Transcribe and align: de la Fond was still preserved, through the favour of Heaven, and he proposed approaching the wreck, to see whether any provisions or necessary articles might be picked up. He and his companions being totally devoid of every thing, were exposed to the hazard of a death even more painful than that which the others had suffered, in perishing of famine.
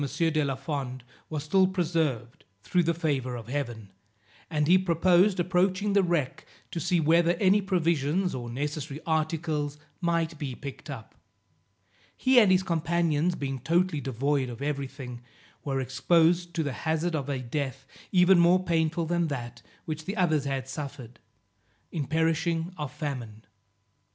de 0.17 0.43
la 0.43 0.55
Fond 0.55 1.03
was 1.29 1.43
still 1.43 1.67
preserved, 1.67 2.43
through 2.63 2.81
the 2.81 2.91
favour 2.95 3.35
of 3.35 3.47
Heaven, 3.47 3.91
and 4.49 4.65
he 4.67 4.79
proposed 4.79 5.39
approaching 5.39 5.93
the 5.93 6.01
wreck, 6.01 6.43
to 6.71 6.79
see 6.79 6.99
whether 6.99 7.33
any 7.33 7.61
provisions 7.61 8.33
or 8.33 8.49
necessary 8.49 8.99
articles 9.05 9.77
might 10.01 10.39
be 10.39 10.55
picked 10.55 10.89
up. 10.89 11.13
He 12.17 12.39
and 12.39 12.51
his 12.51 12.63
companions 12.63 13.35
being 13.35 13.59
totally 13.59 14.01
devoid 14.01 14.49
of 14.49 14.59
every 14.63 14.87
thing, 14.87 15.21
were 15.63 15.79
exposed 15.79 16.55
to 16.55 16.63
the 16.63 16.73
hazard 16.73 17.13
of 17.13 17.29
a 17.29 17.37
death 17.37 17.85
even 18.11 18.39
more 18.39 18.63
painful 18.63 19.05
than 19.05 19.27
that 19.27 19.61
which 19.85 20.05
the 20.05 20.17
others 20.17 20.45
had 20.45 20.67
suffered, 20.67 21.19
in 21.91 22.07
perishing 22.07 22.73
of 22.75 22.91
famine. 22.91 23.45